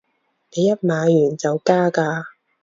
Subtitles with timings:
[0.03, 0.03] 你
[0.65, 2.23] 一買完就加價